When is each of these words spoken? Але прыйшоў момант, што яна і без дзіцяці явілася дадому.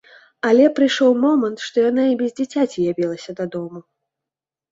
Але 0.51 0.63
прыйшоў 0.77 1.11
момант, 1.25 1.57
што 1.65 1.77
яна 1.89 2.05
і 2.11 2.17
без 2.21 2.31
дзіцяці 2.39 2.87
явілася 2.93 3.31
дадому. 3.41 3.79